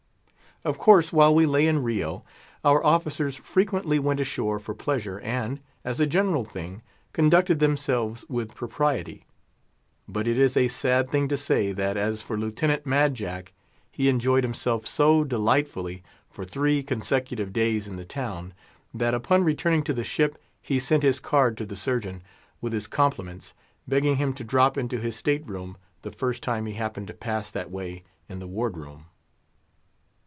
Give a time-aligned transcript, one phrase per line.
[0.63, 2.23] Of course while we lay in Rio,
[2.63, 8.53] our officers frequently went ashore for pleasure, and, as a general thing, conducted themselves with
[8.53, 9.25] propriety.
[10.07, 13.53] But it is a sad thing to say, that, as for Lieutenant Mad Jack,
[13.91, 18.53] he enjoyed himself so delightfully for three consecutive days in the town,
[18.93, 22.21] that, upon returning to the ship, he sent his card to the Surgeon,
[22.61, 23.55] with his compliments,
[23.87, 27.49] begging him to drop into his state room the first time he happened to pass
[27.49, 29.07] that way in the ward room.